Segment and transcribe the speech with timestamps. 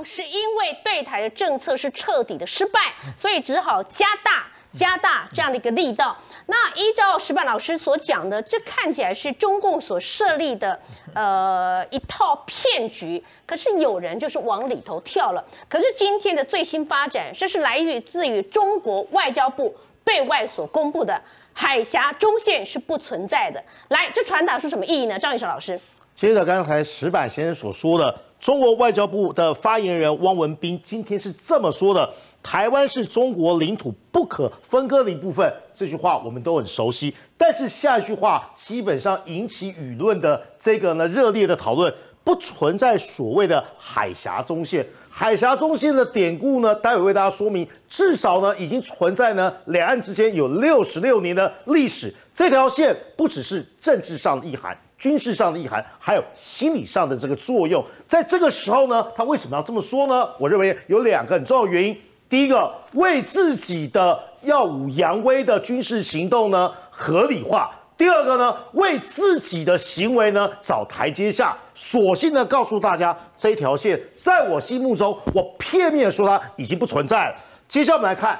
[0.00, 2.80] 方是因为对台的政策是彻底的失败，
[3.16, 6.16] 所以只好加大加大这样的一个力道。
[6.46, 10.78] 那依照石板老师所讲的，这看起来是中共所设立的
[11.14, 15.44] 呃一套骗局，可是有人就是往里头跳了。
[15.68, 21.20] 可是今天的最新发展，这是来自于中国外交部对外所公布的
[21.52, 23.62] 海峡中线是不存在的。
[23.88, 25.18] 来，这传达出什么意义呢？
[25.18, 25.78] 张宇生老师，
[26.14, 32.08] 接着刚才石板先生所说的，中国外交部的发言人汪文斌今天是这么说的。
[32.42, 37.14] 台湾是中国领土不可分割的一部分，这句话我们都很熟悉。
[37.36, 41.92] 但是下一句话基本上引起舆论的这个呢热烈的讨论，
[42.24, 44.86] 不存在所谓的海峡中线。
[45.10, 47.68] 海峡中线的典故呢，待会为大家说明。
[47.90, 52.14] 至少呢，已经存在呢，两岸之间有六十六年的历史。
[52.32, 57.84] 这条线不只是政治上的意涵、军事上的意涵，还有心理上的这个作用。
[58.06, 60.28] 在这个时候呢，他为什么要这么说呢？
[60.38, 61.98] 我认为有两个很重要的原因。
[62.28, 77.34] 第一个，为自己的耀武扬威的军事行动呢合理化；第二个呢，为自己的行为呢找台阶下，索性呢告诉大家，这条线在我心目中，我片面说它已经不存在了。
[77.66, 78.38] 接下来我们来看，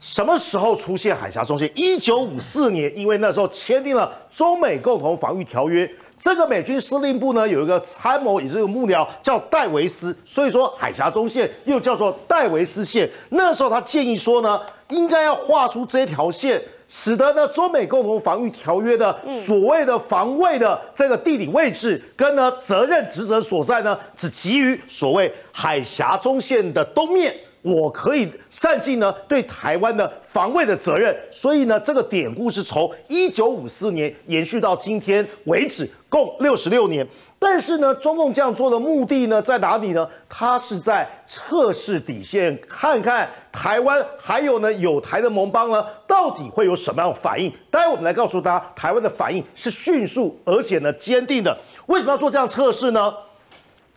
[0.00, 1.70] 什么时候出现海峡中线？
[1.74, 5.88] 一九五四年，因为那时候签订了中美共同防御条约。
[6.18, 13.08] 这个美军司令部呢有一个参谋，也是个幕僚，叫戴维斯，所以说海峡中线又叫做戴维斯线。
[13.28, 27.34] 那时候他建议说呢，应该要画出这条线，使得呢中美共同防御条约的所谓的防卫的这个地理位置跟呢责任职责所在呢，只基于所谓海峡中线的东面。
[27.62, 37.06] 我可以善尽呢对台湾的防卫的责任，所以呢，这个典故是从一九五四年延续到今天为止，共六十六年。
[37.42, 40.06] 但是呢，中共这样做的目的呢，在哪里呢？
[40.28, 47.50] 他是在测试底线，看看台湾还有呢有台的盟邦呢，到底会有什么样的反应。
[47.70, 51.56] 待会我们来告诉大家，台湾的反应是迅速而且呢坚定的。
[51.86, 53.12] 为什么要做这样测试呢？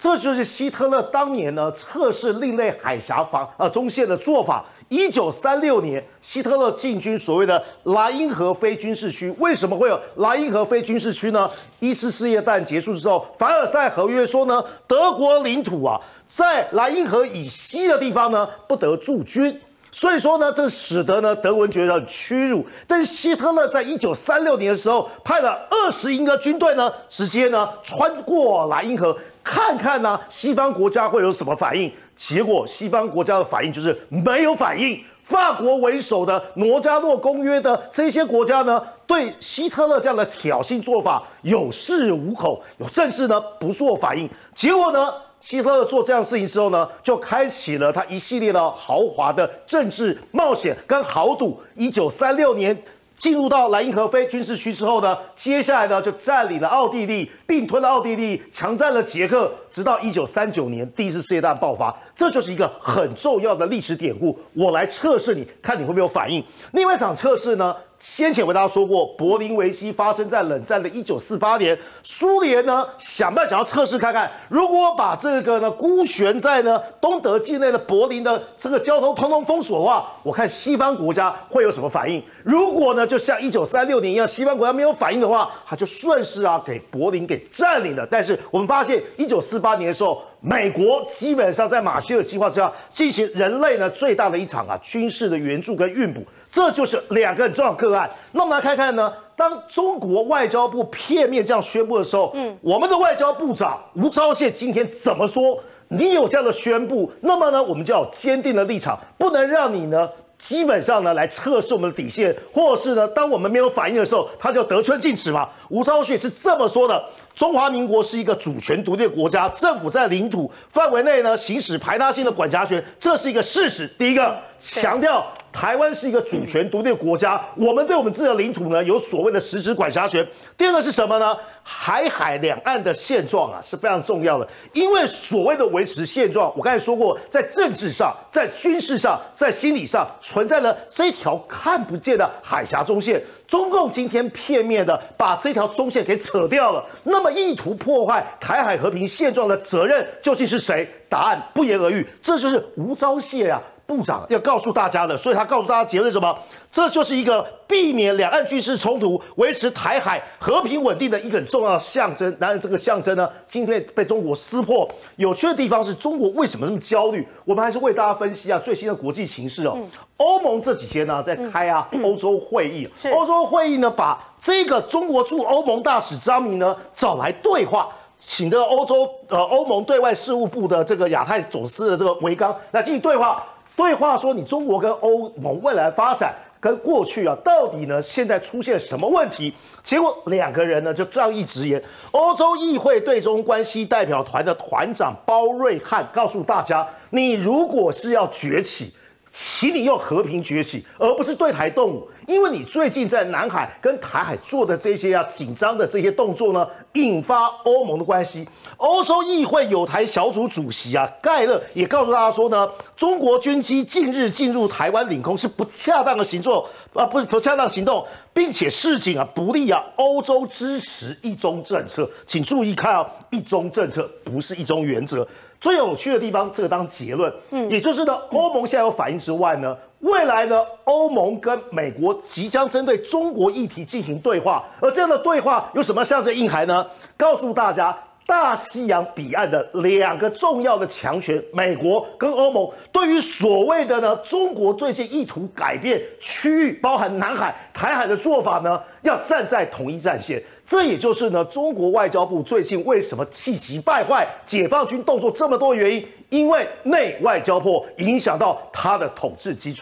[0.03, 4.61] 这就是希特勒当年呢测试另类海峡防呃中线的做法。
[4.89, 9.33] 一九三六年，希特勒进军所谓的莱茵河非军事区。
[9.39, 11.49] 为什么会有莱茵河非军事区呢？
[11.79, 15.97] 一次世界大战结束之后，凡尔赛合约说呢，德国领土啊
[16.27, 19.57] 在莱茵河以西的地方呢不得驻军。
[19.93, 22.65] 所以说呢，这使得呢德文觉得很屈辱。
[22.85, 29.17] 但是希特勒在一九三六年的时候，派了二十英个军队呢，直接呢穿过莱茵河。
[29.43, 31.91] 看看呢，西方国家会有什么反应？
[32.15, 34.99] 结果西方国家的反应就是没有反应。
[35.23, 44.29] 法国为首的罗加诺公约的这些国家呢，对希特勒这样的挑衅做法有恃无恐，有甚至呢不做反应。
[44.53, 51.61] 结果呢，希特勒做这样事情之后呢，就开启了他一系列的豪华的政治冒险跟豪赌。
[51.75, 52.77] 一九三六年。
[53.15, 64.37] 进入到莱茵河非军事区之后呢，接下来呢就占领了奥地利，并吞了奥地利，强占了捷克，直到一九三九年第一次世界大战爆发，这就是一个很重要的历史典故。
[64.53, 66.43] 我来测试你，看你会不会有反应。
[66.73, 67.75] 另外一场测试呢？
[68.05, 82.21] 先前为大家说过，柏林围棋发生在冷战的一九四八年，苏联呢想办法想要测试看看，如果把这个呢孤悬在呢东德境内的柏林的这个交通通通封锁的话，我看西方国家会有什么反应？
[82.43, 88.05] 如果呢就像一九三六年一样，西方国家没有反应的话，他就顺势啊给柏林给占领了。
[88.05, 96.21] 但是我们发现一九四八年的时候，美国基本上在马歇尔计划之下进行人类呢最大的一场啊军事的援助跟运补。
[96.51, 98.09] 这就是两个很重要个案。
[98.33, 105.57] 那我们来看看呢，当中国外交部片面这样宣布的时候，嗯，我们的外交部长吴钊燮今天怎么说？
[105.87, 115.47] 你有这样的宣布，那么呢，我们就要坚定的立场，不能让你呢，基本上呢来测试我们的底线，或是呢，当我们没有反应的时候，他就得寸进尺嘛。
[115.69, 117.03] 吴钊燮是这么说的：
[117.35, 123.87] 中华民国是一个主权独立的国家，政府在领土范围内呢行使排他性的管辖权，这是一个事实。
[123.97, 125.25] 第一个强调。
[125.53, 130.27] 台湾是一个主权独立的国家，我们对我们自己的领土呢有所谓的实质管辖权。
[130.57, 131.37] 第二个是什么呢？
[131.61, 143.21] 海海两岸的现状啊是非常重要的，因为所谓的维持现状，我刚才说过，在政治上、在军事上、在心理上存在了这条看不见的海峡中线。
[143.53, 150.89] 中共今天片面的把这条中线给扯掉了，那么意图破坏台海和平现状的责任究竟是谁？
[151.07, 153.61] 答案不言而喻，这就是吴钊燮啊。
[153.97, 156.35] 部长要告诉大家的，所以他告诉大家结论什么？
[156.71, 162.35] 这就是一个避免两岸军事冲突、维持台海和平稳定的一个很重要的象征。
[162.39, 164.89] 然而，这个象征呢，今天被中国撕破。
[165.17, 167.27] 有趣的地方是中国为什么那么焦虑？
[167.45, 169.77] 我们还是为大家分析啊最新的国际形势哦。
[170.17, 177.87] 欧盟这几天呢在开啊欧洲会议，欧洲会议呢把这个中国驻欧盟大使张明呢找来对话。
[178.25, 183.43] 请的欧洲呃欧盟对外事务部的这个亚太总司的这个维刚来进行对话，
[183.75, 189.53] 对话说你中国跟欧盟未来发展跟过去啊到底呢现在出现什么问题？
[189.81, 191.81] 结果两个人呢就仗义直言，
[192.11, 198.93] 欧洲议会对中关系代表团的团长包瑞汉告诉大家，你如果是要崛起。
[199.35, 208.47] 请你用和平崛起，而不是对台动武，因为你最近在南海跟台海做的这些啊紧张的这些动作呢，引发欧盟的关系。
[208.77, 216.63] 欧洲议会有台小组主席啊盖勒也告诉大家说呢，中国军机近日进入台湾领空是不恰当的行动
[216.93, 225.27] 啊，不是不恰当行动，并且示警啊不利啊欧洲支持一中政策，请注意看啊，一中政策不是一中原则。
[225.63, 236.85] 最有趣的地方，这个当结论，嗯，也就是呢，欧盟现在有反应之外呢，未来呢，欧盟跟美国即将针对中国议题进行对话，而这样的对话有什么象征意涵呢？
[237.15, 250.41] 告诉大家，大西洋彼岸的两个重要的强权，美国跟欧盟，对于所谓的呢，中国最近意图改变区域，包含南海、台海的做法呢，要站在统一战线。
[250.65, 259.81] 这也就是呢，中国外交部最近为什么气急败坏，解放军动作这么多原因，因为内外交迫影响到他的统治基础。